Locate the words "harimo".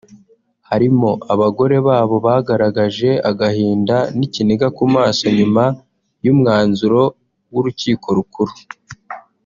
0.69-1.09